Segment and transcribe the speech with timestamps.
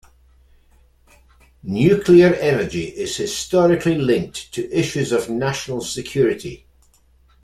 [1.61, 6.65] Nuclear energy is historically linked to issues of national security.